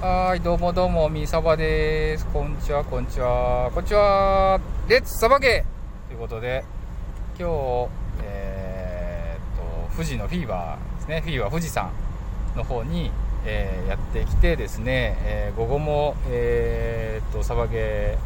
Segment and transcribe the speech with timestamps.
[0.00, 2.26] はーい、どうもどうも、みさばです。
[2.26, 3.70] こんにちは、こんにちは。
[3.74, 4.58] こんにちは。
[4.88, 6.64] レッツサバゲーということで、
[7.38, 7.88] 今日、
[8.22, 11.20] えーっと、富士のフィーバーですね。
[11.20, 11.90] フィーバー富士山
[12.56, 13.12] の方に、
[13.44, 18.16] えーやってきてですね、えー午後も、えーっと、サバゲ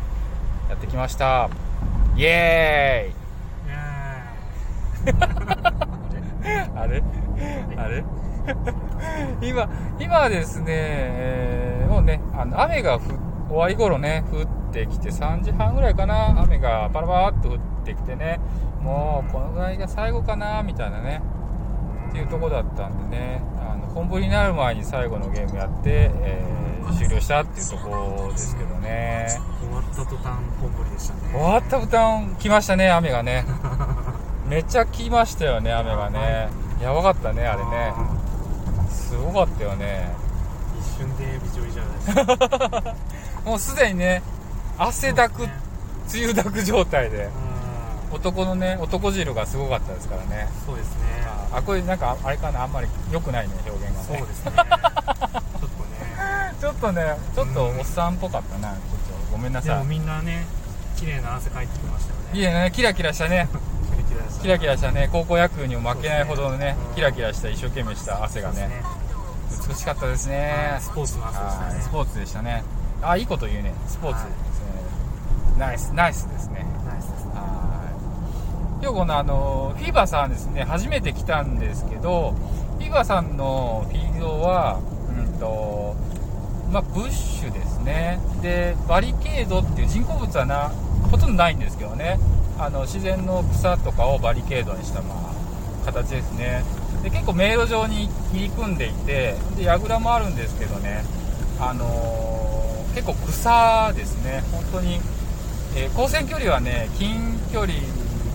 [0.67, 1.51] ーやってきました。
[2.17, 5.11] イエーイ
[6.77, 7.03] あれ？
[7.77, 8.05] あれ？
[9.49, 9.69] 今、
[9.99, 11.64] 今はですね、えー
[11.95, 13.09] もうね、あの雨がふ
[13.49, 18.41] 終わり頃ね、降ってきて、3時半ぐらいかな、雨がパラパラっと降ってきてね、
[18.81, 21.23] もうこのぐらいが最後かな、みたいなね、
[22.09, 29.27] っていうとこだったんでね、あの本降りになる前に最後のゲームやって、えー終了したっていうところですけどね。
[29.61, 33.47] 終わった途端本降りでしたね終わった途端来ましたね、雨がね。
[34.47, 36.51] めっちゃ来ましたよね、雨がね。
[36.83, 37.95] やばかったね、あれね。
[38.91, 40.13] すごかったよね。
[40.79, 42.95] 一瞬でょびちょでした
[43.45, 44.23] もうすでにね、
[44.79, 45.65] 汗だく、ね
[46.13, 47.29] 梅雨だく状態で、
[48.11, 48.17] うん。
[48.17, 50.49] 男のね、男汁がすごかったですからね。
[50.67, 51.05] そうですね。
[51.53, 54.19] あ、これなんか、あれかな、あんまり良くないね、表現がね。
[54.19, 54.53] そうですね。
[54.55, 54.69] ちょっ
[55.61, 56.55] とね。
[56.61, 59.33] ちょっとね、ちょっとおっさんっぽかったな、ちょっと。
[59.33, 59.77] ごめんなさい。
[59.77, 60.47] でもみんなね
[60.97, 62.39] 綺麗な汗かいてきましたよね。
[62.39, 63.49] いいね、キラキラしたね、
[64.43, 64.93] キラキラした。
[64.93, 68.69] ね、高校野球にも負けないほどのねうん、キラキラした、一生懸命した汗がね、
[69.69, 70.77] 美しかったですね。
[70.81, 72.65] スポーツの汗でしたねはいスポーツでしたね。
[73.03, 73.73] あ、いいこと言うね。
[73.87, 74.67] スポーツですね。
[75.59, 76.67] ナイス、ナイスですね。
[76.87, 78.83] ナイスですねはい。
[78.83, 82.35] 今日このあの、フィーバーさんですね、初めて来たんですけど、
[82.79, 84.81] フィーバーさんのフィールドは、
[85.17, 85.97] うんと、
[86.71, 88.19] まあ、ブッシュですね。
[88.43, 90.73] で、バリケードっていう人工物はな、
[91.11, 92.19] ほとんどないんですけどね。
[92.59, 96.65] あの、自然の草とかをバリケードにした、まあ、形ですね。
[97.05, 101.05] で、結構迷路状に入り組んでいて、で、櫓もあるんですけどね、
[101.61, 104.45] あのー結構草ですね。
[104.53, 105.01] 本当に、
[105.77, 107.73] えー光線距離はね、近距離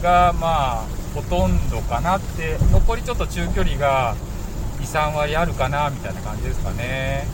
[0.03, 0.85] がまあ、
[1.15, 4.15] ほとんどかなって、残りちょっと中距離が
[4.79, 7.25] 2、3割あるかな、みたいな感じですかね。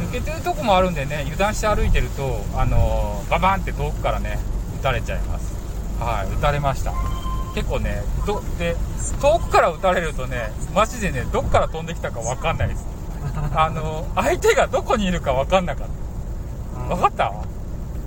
[0.00, 4.40] 抜けてるとこもあるんでね、油断して歩いてると、あのーババンって遠くからね、
[4.80, 5.54] 撃たれちゃいます。
[6.00, 7.23] はい、撃たれました。
[7.54, 8.76] 結構ね、どで、
[9.20, 12.84] 遠くから撃たれるとね、マジでね、どっから飛んできたかわかんないです。
[13.54, 15.86] あのー相手がどこにいるかわかんなかっ
[16.88, 16.94] た。
[16.94, 17.32] 分かった？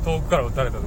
[0.06, 0.84] 遠くから撃たれた時。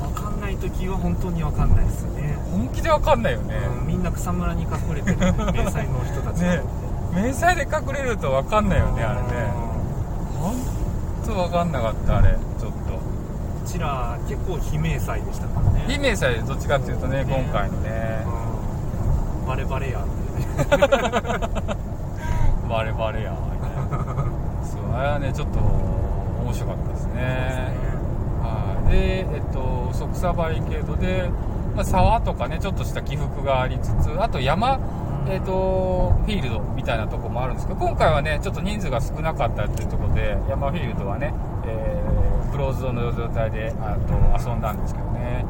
[0.00, 2.38] わかんない時は本当にわかんないですよね。
[2.52, 5.16] 本気で分かんないよね、うんみんな草むらに隠れてる
[5.52, 6.60] 迷彩の人たちね
[7.14, 9.26] 迷彩で隠れると分かんないよねあれね。
[10.40, 10.54] 本
[11.26, 12.36] 当分かんなかったあれ
[13.76, 15.84] ちら結構非迷彩でしたからね。
[15.86, 18.24] 非迷彩どっちかっていうとね今回のね。
[19.40, 19.46] うん。
[19.46, 20.00] バレバレや。
[20.00, 20.06] っ
[20.66, 20.86] てね
[22.68, 23.36] バレバレや。
[23.52, 24.24] みたいな
[24.64, 27.22] そうあれはねちょっと面白かったですね。
[28.40, 28.92] はい。
[28.92, 31.28] でえっと即差バリケードで、
[31.74, 34.80] まあ、沢とかねちょっとした起伏がありつつあと山
[35.28, 41.55] えー、とフィールドみたいなとこもあるんですけど今回はねちょっと人数が少なかったっていうところで山フィールドはね、えー
[42.56, 45.44] クローズドの状態であと遊んだんですけどね。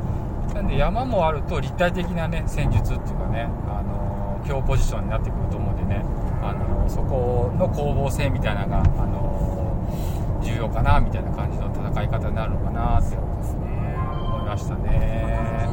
[0.53, 6.05] なんで山もあると立体的なね戦術っていうかね、あのー強ポジションになってくると思うんでね、
[6.43, 13.25] あのーそこの攻防戦みたいなのが、あのー重要かなみたいな感じの戦い方になるのかなって思
[14.43, 15.69] いましたね。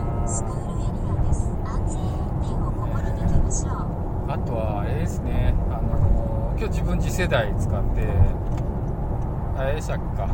[4.27, 8.07] あとはあれですね、あのー今日自分次世代使って、
[9.57, 10.27] あれでしたっけか、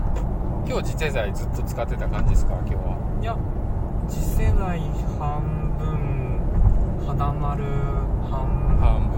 [0.67, 2.97] 今日次世代ずっと使ってた感じですか、今日は？
[3.21, 3.37] いや
[4.07, 4.79] 次世代
[5.19, 6.39] 半分
[7.07, 7.63] 花丸
[8.29, 9.09] 半半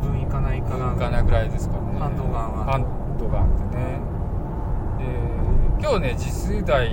[0.00, 1.98] 分いかないかな分かなぐらいですかね。
[1.98, 2.84] ハンドガンはハン
[3.18, 4.00] ドガンってね。
[4.98, 5.04] で、
[5.80, 6.90] 今日ね、次世代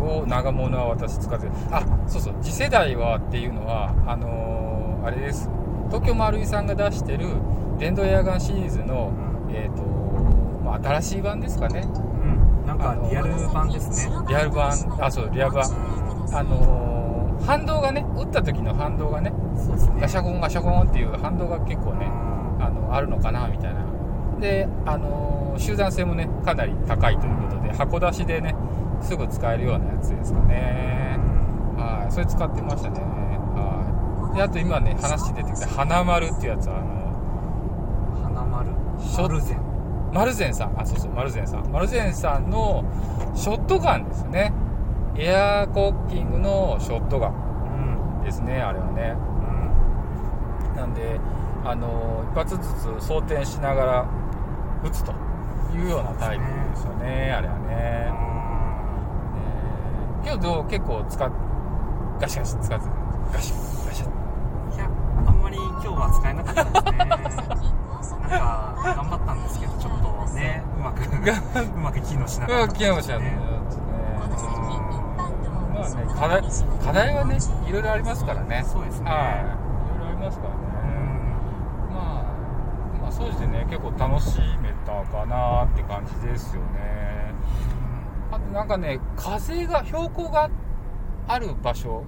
[0.00, 5.48] を長物は私使ってるあ、そうそう、次世代はっていうのは、あのーあれです。
[5.88, 7.28] 東京丸井さんが出してる
[7.78, 9.12] 電動エアガンシリーズの、
[9.50, 9.82] えっ、と、
[10.64, 11.86] まあ、新しい版ですかね。
[12.78, 14.70] うんなんかリアル版ですねリアル版、
[15.00, 15.64] あ、そう、リアル版。
[16.32, 16.98] あのー
[17.46, 22.06] 反動がね、打った時の反動がね、そうですねガシャコンガシャコンっていう反動が結構ね、
[22.58, 23.84] あの、あるのかな、みたいな。
[24.40, 28.54] で、あのー集団性もね、かなり高いということで、箱出しでね、
[29.00, 31.18] すぐ使えるようなやつですかね。
[31.76, 33.00] はい、それ使ってましたね。
[33.00, 34.36] はい。
[34.36, 38.70] で、あと今ね、話出てきた花丸っていうやつは、あの、花丸
[39.00, 39.67] ショマルゼン
[40.12, 41.70] マルゼンさん、あ、そうそう、マルゼンさん。
[41.70, 42.84] マルゼンさんの
[43.34, 44.52] ショットガンですね。
[45.16, 47.32] エアーコッキングのショットガン
[48.18, 49.16] うんですね、あれはね。
[50.72, 51.20] うんなんで、
[51.64, 52.62] あの、一発ず
[53.00, 54.06] つ装填しながら
[54.84, 55.12] 撃つと
[55.74, 58.12] いうようなタイプですよねあれはねね
[60.24, 61.32] 今日どう結構使っ
[62.20, 62.86] ガシガシ使って
[63.32, 63.52] ガシ
[63.86, 64.06] ガシい
[64.78, 64.88] や
[65.26, 67.07] あんまり今日は使えなかったですね
[71.32, 73.36] うまくうまく機能しなかったうん、気持ち悪いね。
[75.74, 76.42] まあね、課題、
[76.84, 77.38] 課題はね、
[77.68, 78.64] いろいろありますからね。
[78.66, 79.96] そうですねはい。
[79.96, 80.60] いろいろありますからうね。
[80.60, 82.00] んま
[82.98, 87.32] あ、まあ、そうしてね、結構楽しめたかなって感じですよね。
[88.30, 90.50] あとなんかね、風が、標高が
[91.28, 92.04] ある場所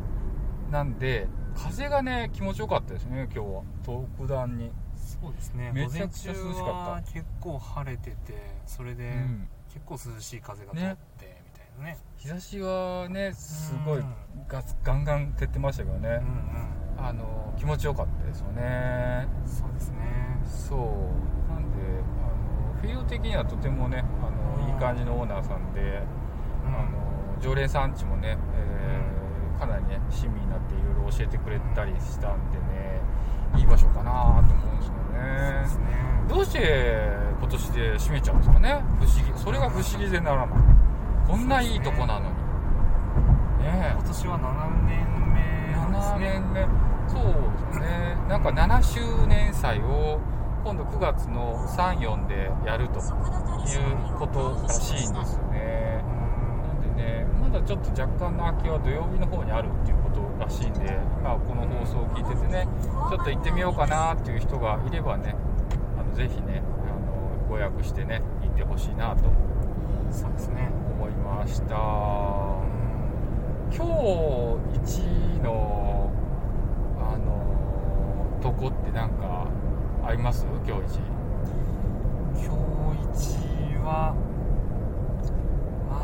[0.70, 3.62] なんで、風がね、気持ちよかったですね、今日は。
[3.84, 4.72] 特段に。
[5.20, 5.70] そうですね。
[5.74, 7.12] めちゃくちゃ涼しかった。
[7.12, 8.16] 結構晴れてて
[8.66, 9.48] それでうん。
[9.72, 10.96] 結構涼しい風が通って、ね。
[11.14, 11.98] みたいなね。
[12.16, 14.14] 日差しはね、すごいうん
[14.48, 16.08] ガツガンガン照ってましたけどね。
[16.08, 17.06] うんうん。
[17.06, 19.28] あの気持ちよかったですよね。
[19.46, 19.96] そうですね。
[20.44, 20.78] そう。
[21.52, 24.70] なんであのフィールド的にはとてもねあのうん。
[24.70, 26.74] いい感じのオーナーさんで、うん。
[26.74, 29.20] あの常連さんちもね、えー
[29.60, 32.98] かなりね親身になっていろいろ教えてくれたりしたんでね
[33.58, 34.10] いい場所かな
[34.48, 35.84] と思うんですよそうねですね。
[36.28, 38.82] どうして今年で閉めちゃうんですかね？
[38.98, 39.32] 不思議。
[39.36, 40.58] それが不思議でならない。
[41.26, 42.34] こんないいとこなのに。
[42.36, 42.36] ね。
[43.64, 43.94] え。
[43.98, 45.40] 今年は7年目
[45.96, 46.68] です7ね年目。
[47.08, 47.24] そう
[47.68, 48.16] ですね。
[48.28, 50.20] なんか7周年祭を
[50.64, 53.02] 今度9月の34でやるという
[54.18, 56.04] ことらしいんですよね。
[56.66, 62.66] なんでねまだちょっと若干の空きは土曜日の方にあるっていうことらしいんで、まあ、この放送を聞いててね
[63.08, 65.34] ちょっと行ってみようかなっていう人がいればね
[65.98, 66.88] あのぜひねあ
[67.42, 69.24] のご予約してね行ってほしいなと
[70.10, 70.68] そうですね。
[70.98, 71.76] 思いました。
[73.72, 75.00] 今日
[75.38, 76.10] 1の
[76.98, 79.46] あのとこってなんか
[80.04, 80.44] あります？
[80.66, 81.00] 今日1
[82.34, 82.50] 今
[82.92, 84.14] 日一はあ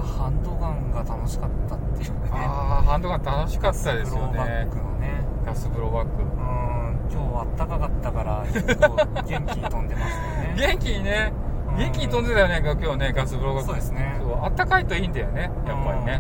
[0.06, 2.44] ハンドガンが楽しかったっていうかね。
[2.46, 5.24] ああハンドガン楽しかったですよブローバねックのね。
[5.44, 6.22] ガスブローバック。
[6.22, 6.66] うん
[7.08, 10.54] 今日は暖かかったから結構元気に飛んでましたよね。
[10.66, 11.32] 元気にね。
[11.68, 11.76] うん。
[11.76, 14.16] 元気に飛んでたよね今日ねガス風呂がそうですね。
[14.18, 16.12] そうあったかいといいんだよねやっぱりね。
[16.12, 16.18] や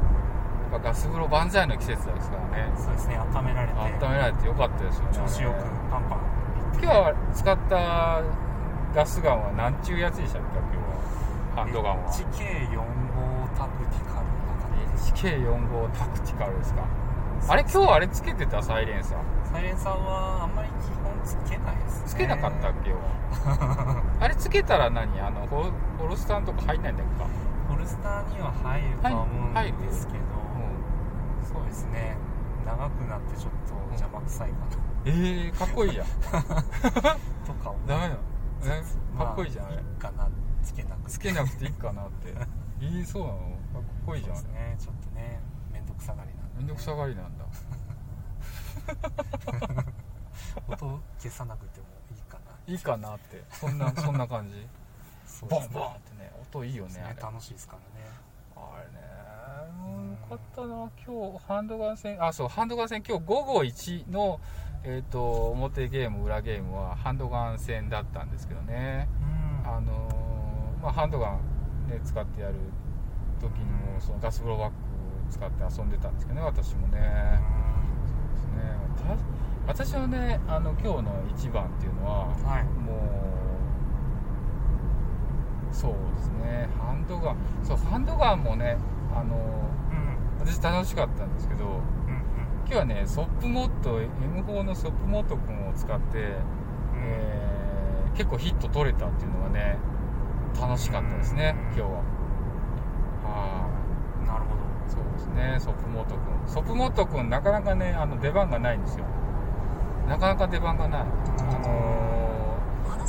[0.78, 2.72] っぱガス風呂万歳の季節ですからね。
[2.76, 3.74] そうですね温められて。
[4.04, 5.10] 温められてよかったですよね。
[5.12, 5.54] 調子よく
[5.90, 6.18] パンパン
[6.82, 8.20] 今日は使った
[8.94, 10.86] ガスガンは何ちゅうやつでしたっけ今日は。
[11.56, 12.10] ハンドガンは。
[12.10, 13.05] HK45
[13.56, 14.26] タクティカル。
[14.26, 16.86] な感 HK45 タクティカルですか？
[17.48, 18.62] あれ今日あれつけてた？
[18.62, 20.72] サイレンサーじサイレンサーはあんまり基
[21.02, 22.08] 本つけないですね。
[22.08, 22.90] つけなかったっけ？
[22.90, 22.96] よ
[24.20, 25.20] あれつけたら何？
[25.20, 27.28] あのホルホルスターのとこ入んないんだっけか？
[27.68, 30.22] ホルスターには入るとは思うんですけど、う
[31.52, 32.16] そうですね。
[32.64, 34.66] 長くなってちょっと邪魔くさいかな、
[35.04, 36.06] えー、かっこいいじゃん。
[37.46, 38.16] とかをダメなの？
[38.64, 38.82] え
[39.18, 39.76] かっこいいじゃんあれ。
[39.76, 40.28] まあいいかな。
[40.64, 42.34] つけなくてつけなくていいかなって
[42.80, 43.38] えー、そうなの？
[43.38, 43.44] か
[43.80, 44.36] っこいいじゃん。
[44.36, 44.76] そうですね。
[44.78, 45.40] ちょっとね
[45.72, 47.44] 面倒くさがりなんで、ね、めんどくさがりなんだ。
[50.68, 52.42] 音消さなくてもいいかな。
[52.66, 53.44] いいかなって。
[53.50, 54.54] そんな そんな感じ。
[54.56, 54.68] ボン
[55.26, 55.74] そうですね。
[55.74, 57.20] ボンってね音いいよねあれ。
[57.20, 58.06] 楽しいですからね。
[58.56, 59.06] あれね
[59.86, 60.90] うんよかったな。
[61.04, 64.40] 今日ハンドガン戦あそうハンドガン戦今日午後1の
[64.84, 69.08] えっ、と表ゲーム裏ゲームはハンドガン戦だったんですけどね。
[69.64, 69.68] うん。
[69.68, 71.40] あのーまあ、ハンドガン、
[71.88, 72.54] ね、使ってやる
[73.40, 74.74] 時にもそのガスブローバック
[75.30, 77.40] 使って遊んでたんですけどね私もね。
[78.06, 78.76] そうですね。
[79.66, 82.64] た私のねあの今日の一番っていうのはうんはい。
[82.64, 82.94] も
[85.70, 86.68] うそうですね。
[86.78, 87.36] ハンドガン。
[87.62, 88.78] そうハンドガンもね
[89.14, 90.46] あのうん。
[90.46, 91.80] 私楽しかったんですけどうんうん。
[92.66, 96.36] 今日はねソップモット M4 のソップモット君を使って、
[96.96, 97.56] えー
[98.16, 99.76] 結構ヒット取れたっていうのがね
[100.60, 101.88] 楽しかったですねうん今日は。
[103.24, 103.68] は
[104.24, 104.26] い。
[104.26, 104.62] なるほど。
[104.88, 106.22] そうですねソップモット君。
[106.48, 109.04] ソップモット君なかなかねあの出番がないんですよ。
[110.08, 111.00] なかなか出番がない。
[111.02, 111.04] あ
[111.66, 111.96] のー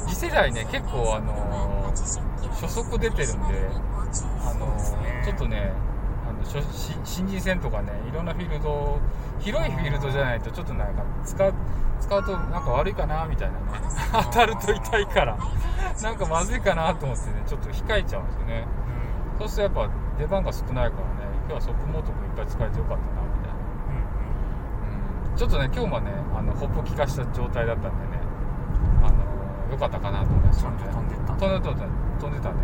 [0.07, 3.69] 次世代ね結構あのー初速出てるんで
[4.41, 5.71] あのそうですねちょっとね
[7.03, 8.99] 新人戦とかねいろんなフィールド
[9.39, 11.53] 広いフィールドじゃないとちょっとなんか使う
[11.99, 13.65] 使うとなんか悪いかなみたいなね
[14.11, 15.37] 当たると痛いから
[16.01, 18.67] なんかまずいかなと思ってねちょっと控えちゃうんですよね。
[19.39, 20.91] そうするとやっぱ出番が少ないからね
[21.47, 23.55] 今日はソップモートもいっぱい使えてよかったなみたいな、
[25.27, 28.19] うんうん、ちょっとね今日もねあのホップ効かした状態だったんでね
[29.03, 29.17] あの
[29.71, 30.61] よかったかなと思います。
[30.61, 31.33] ちゃんと飛んでった。
[31.33, 32.55] 飛んでた飛んでた飛んでたね、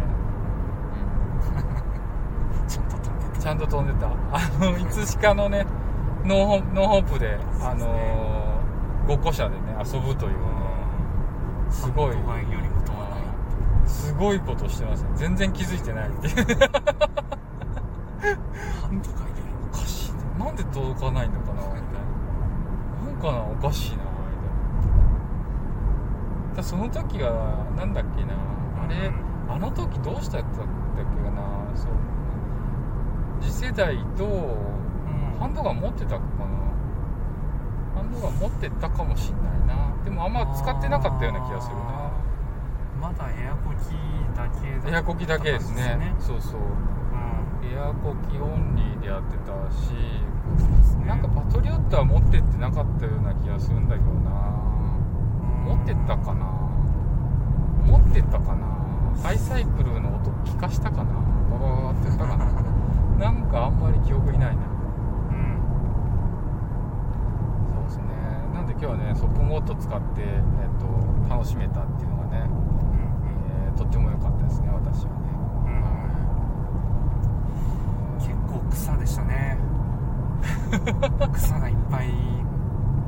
[2.67, 4.07] ちゃんと飛んでうん、ちゃんと飛んでた。
[4.07, 5.65] あの いつしかのね
[6.23, 7.87] ノーホノーホープであの
[9.05, 10.37] ごっこ車でね遊ぶというね。
[11.69, 12.15] すごい。
[13.85, 15.09] すごいことしてますね。
[15.15, 16.33] 全然気づいてないっていう。
[19.69, 21.63] おかしいななんで届かないのかな。
[21.63, 21.81] みたい
[23.03, 24.13] ななんかなおかしいなみた
[26.45, 28.35] いなだその時はなんだっけな。
[28.85, 29.53] あれ、うん。
[29.53, 31.41] あの時どうしたんだったっけかな。
[31.75, 31.91] そう。
[31.91, 32.12] 次
[33.63, 35.39] 世代とうん。
[35.39, 36.25] ハンドガン持ってたかな。
[37.95, 39.95] ハンドガン持ってたかもしんないな。
[40.03, 42.11] でもあんま使ってなかったような気がするな。
[42.99, 43.95] まだエアコキ
[44.35, 46.13] だけエアコキだけですね。
[46.19, 46.59] そうそうそう。
[46.59, 46.63] う
[47.63, 47.71] ん。
[47.71, 49.93] エアコキオンリーでやってたし
[50.99, 51.05] ね。
[51.07, 54.29] なんかパトリオットは持ってってなかったような気がするんだけどな。
[55.63, 56.45] 持ってったかな。
[57.85, 58.67] 持ってったかな。
[59.23, 61.13] ハイサイクルの音聞かしたかな。
[61.49, 62.72] ババババって言ったかな
[63.23, 64.63] なんかあんまり記憶にないな。
[64.63, 64.65] う
[65.31, 65.55] ん。
[67.73, 68.03] そうですね。
[68.53, 70.85] なんで今日はねソップモート使って、えっと、
[71.33, 72.49] 楽しめたっていうのがね、
[73.65, 75.31] えーとっても良かったですね私はね、
[78.19, 79.57] 結構草でしたね。
[81.31, 82.11] 草がいっぱいっ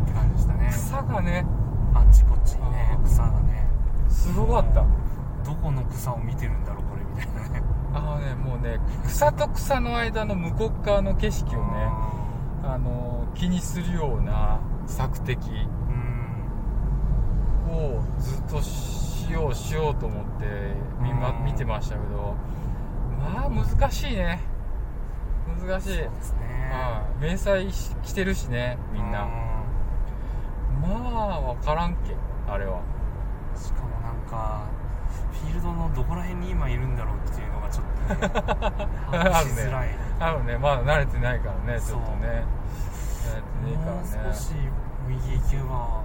[0.06, 0.70] て感じでしたね。
[0.72, 1.46] 草がね。
[1.94, 3.68] あっちこっちにね草がね。
[4.08, 4.86] すごかった。
[5.44, 11.90] どこの草を見てるんだろうこれみたいなねあのねもうね草と草の間の向こう側の景色をね
[12.64, 15.50] あの気にするような索敵
[17.68, 17.72] うん。
[17.72, 20.46] をずっとしようしようと思って
[21.02, 21.46] 見,、ま、うん。
[21.46, 22.36] 見てましたけど
[23.18, 24.42] まあ難しいね。
[25.68, 25.88] 難しい。
[25.90, 26.40] そうですね。
[26.72, 27.24] はい。
[27.24, 29.24] 迷彩し着てるしねみんな。
[29.24, 29.28] う
[30.82, 32.16] まあ分からんけ
[32.48, 32.82] あれは。
[33.56, 34.66] しかもなんか
[35.32, 37.55] フィールドのどこら辺に今いるんだろうっていう
[38.10, 39.98] のがちょっとね。
[40.20, 40.58] あのね。
[40.58, 42.44] まだ慣れてないからねちょっとね。
[43.24, 44.34] 慣れてねえもうからね。
[44.34, 44.54] 少し
[45.08, 46.04] 右行けば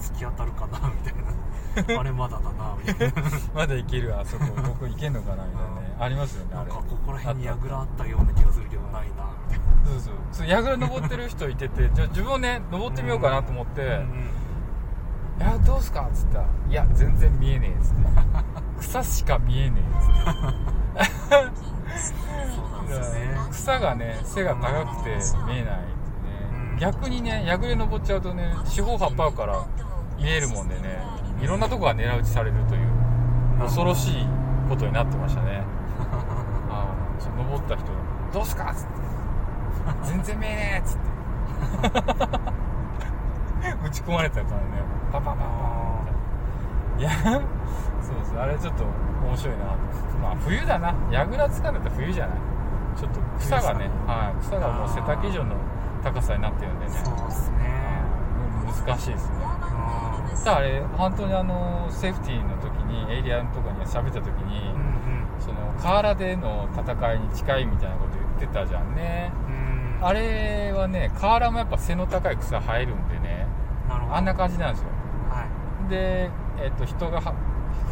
[0.00, 1.32] 突き当たるかなみたいな。
[2.00, 3.14] あれまだだなみたいな。
[3.54, 4.44] まだいけるあそこ。
[4.46, 5.96] ここ行けんのかなみたいなね。
[5.98, 6.70] ありますよねあれ。
[6.70, 9.24] ここら辺に櫓あったような気がするけどないな。
[9.48, 10.14] みたいなそうそう。
[10.32, 14.30] そう櫓登ってる人いててじゃあ自分もね登ってみようかなと思って「うん
[15.38, 18.06] いやどうすか?」っつったら「いや全然見えねえ」っつって
[18.80, 20.81] 「草しか見えねえ」っつって
[23.50, 25.10] 草がね背が高くて
[25.46, 25.88] 見えないって
[26.24, 26.72] ね。
[26.72, 26.78] うん。
[26.78, 29.66] 逆にね櫓登っちゃうとね四方八方から
[30.18, 31.02] 見えるもんでね
[31.40, 32.88] いろんなとこが狙い撃ちされるという
[33.60, 34.26] 恐ろしい
[34.68, 35.62] ことになってましたね。
[36.70, 36.86] あ
[37.20, 37.86] あ登った人
[38.32, 38.92] 「どうすか?」っつって
[40.04, 41.12] 「全然見えねえ」っつって。
[43.84, 44.62] 打ち込まれたからね。
[45.12, 45.42] パパパパ
[46.98, 47.10] いや
[48.12, 49.64] そうそうあれちょっと面白いな。
[50.20, 50.94] まあ冬だな。
[51.10, 52.38] 櫓つかんだっ冬じゃない。
[52.96, 55.56] ちょっと草がね、はい、草がもう背丈以上の
[56.02, 56.92] 高さになってるんでね。
[56.92, 57.56] そうですね。
[57.58, 58.86] はい。
[58.86, 59.36] 難しいですね。
[60.34, 65.40] うただあれ本当にあのセーフティーの時にエイリアンとかに喋った時に、んうん。
[65.40, 69.32] その河原での戦いに近いみたいなこと言ってたじゃんね。
[69.46, 69.54] うん。
[69.56, 73.46] うんあれはね河原もやっぱ背の高い草生えるんでね。
[73.88, 74.88] あんな感じなんですよ。
[75.30, 75.46] は
[75.86, 75.88] い。
[75.88, 77.34] で、えっと人がは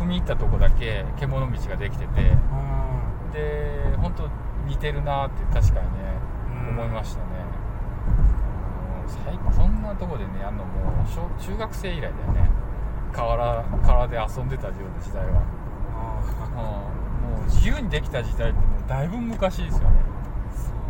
[0.00, 3.32] 踏み入ったとこだけ獣道ができててうん。
[3.32, 4.28] で本当
[4.66, 6.00] 似てるなって確かにね
[6.70, 6.78] うん。
[6.80, 7.40] 思いましたね、
[9.56, 12.50] こんなとこでねやるのもう小中学生以来だよね。
[13.12, 14.78] 河原河原で遊んでた時
[15.12, 15.38] 代は、うん、
[16.58, 16.62] あ
[17.22, 19.96] もう自由にできた時代ってもうだいぶ昔ですよね。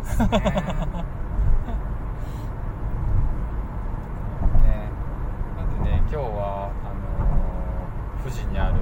[0.05, 0.51] ーそうですね。
[4.61, 4.89] ね。
[5.57, 8.75] なんでね今日はあの富士にある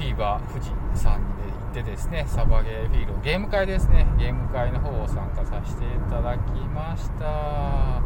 [0.00, 4.06] フィーバー富士さんで行ってですねサバゲーフィールドゲーム会ですね。
[4.18, 6.40] ゲーム会の方を参加させていただき
[6.72, 8.00] ました。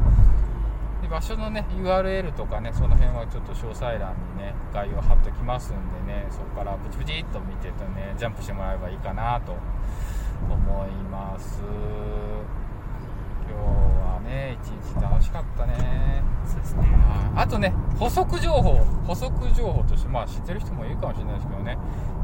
[1.00, 9.52] で場所のね URL とかねその辺はちょっと詳細欄にね概要貼っときますんでねそこからプチプチっと見てとねジャンプしてもらえばいいかなと
[10.50, 11.62] 思います。
[13.48, 13.62] 今日
[14.14, 16.22] はね一日楽しかったね。
[16.46, 16.82] そうですね。
[16.82, 17.42] はい。
[17.42, 18.74] あとね、補足情報、
[19.06, 21.78] 補足情報として、まあ知ってる人もいるかもしれないですけどね、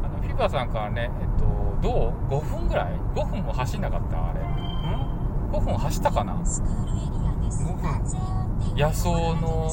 [0.05, 1.45] あのフィバーさんからね、えっと、
[1.81, 4.31] どう ?5 分ぐらい ?5 分も走んなかった？
[4.31, 4.41] あれ。
[4.41, 6.45] うん？5分走ったかな？
[6.45, 7.01] スクールエリ
[7.43, 7.65] アです。
[7.65, 8.77] 5分。
[8.77, 9.71] 野草の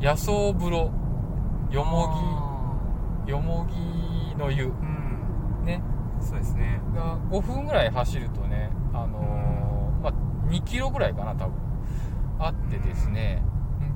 [0.00, 0.90] 野草風呂、
[1.70, 2.12] よも
[3.24, 5.64] あぎ、よもぎの湯、ーうん。
[5.64, 5.82] ね、
[6.20, 6.80] そうですね。
[6.94, 9.18] が5分ぐらい走るとね、あの
[10.48, 11.54] 2キロぐらいかな、多分。
[12.38, 13.42] あってですね、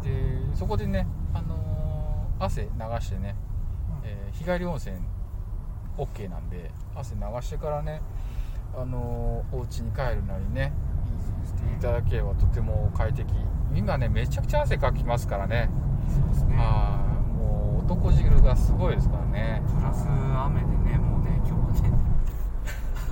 [0.03, 0.11] で、
[0.55, 2.69] そこでね、あのー汗流
[3.01, 3.37] してね、
[4.03, 4.97] えー日帰り温泉
[5.97, 8.03] OK なんで汗流してからね、
[8.77, 10.73] あのーお家に帰るなりね
[11.45, 13.33] していただければとても快適。
[13.75, 15.71] 今ねめちゃくちゃ汗かきますからね。
[16.35, 16.57] そうね。
[16.57, 19.63] はいも男汁がすごいですからね。
[19.67, 21.99] プラス雨でねもうね今日はね。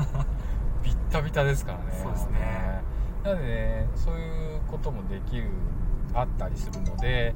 [0.82, 1.84] ビッタビタですからね。
[1.92, 2.82] そうですね
[3.22, 5.50] なのでねそういうこともできる
[6.14, 7.34] あったりするので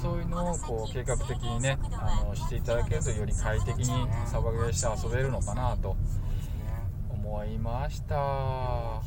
[0.00, 3.86] そういうのをこう計画的にねあのしていただけるとより快適に
[4.26, 5.96] サバゲーして遊べるのかなと
[7.10, 9.02] 思いました。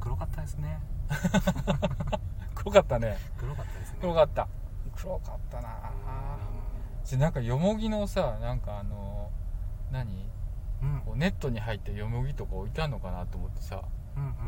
[0.00, 0.80] 黒かったですね。
[2.54, 3.18] 黒かったね。
[3.36, 3.98] 黒かったですね。
[4.00, 4.48] 黒かった。
[4.96, 5.90] 黒かったな。
[7.10, 9.30] でなんかよもぎのさなんかあの
[9.90, 10.30] 何？
[10.82, 11.00] うん。
[11.04, 13.82] こうネットに入ってよもぎとか置いてあるのかなと思ってさ。
[13.82, 13.97] うん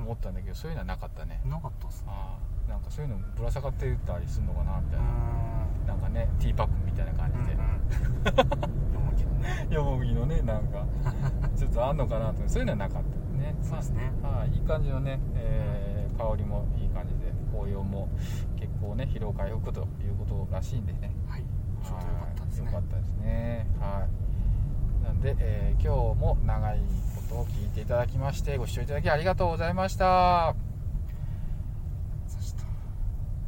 [0.05, 1.41] 思ったんだけどそういうのはなかったね。
[1.45, 2.07] うんなかったっすね。
[2.09, 2.37] あ
[2.69, 5.07] あなんかそういうのぶら下がってたりするのかなみたいな。
[5.07, 7.59] うなんかねティーパックみたいな感じで、ん
[8.95, 9.67] よもぎのね。
[9.71, 10.87] よもぎのねなんか。
[11.57, 12.47] ちょっとあんのかなと。
[12.49, 13.55] そういうのはなかったね。
[13.63, 14.13] そうですね。
[14.23, 18.09] まあはいいい感じのね、えー香りもいい感じで紅葉も
[18.57, 21.11] 結構ね疲労回復ということらしいんでね。
[21.27, 21.45] はい。
[21.83, 22.67] ちょっとよかったですね。
[22.67, 23.67] はいよかったですね。
[23.81, 24.07] は
[25.03, 25.05] い。
[25.05, 26.81] なんで、えー今日も長い
[27.35, 30.55] を聞いていただきましてご視聴いただきありがとうございました。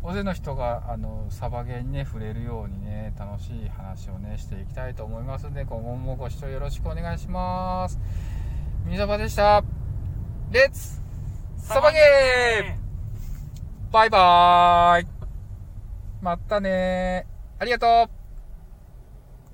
[0.05, 8.01] 大勢の人があのサバゲーにね触れるようにね楽しい話をねしていきたいと思いますので今後もご視聴よろしくお願いします。
[8.85, 9.63] みさばでした。
[10.51, 11.01] レッツ
[11.57, 13.93] サバゲー!
[13.93, 15.07] バイバーイ。
[16.21, 17.27] またね
[17.61, 18.22] ありがとう